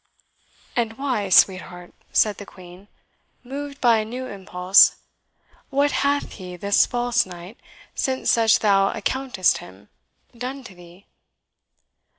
[0.75, 2.87] "And why, sweetheart?" said the Queen,
[3.43, 4.95] moved by a new impulse;
[5.69, 7.59] "what hath he, this false knight,
[7.93, 9.89] since such thou accountest him,
[10.35, 11.05] done to thee?"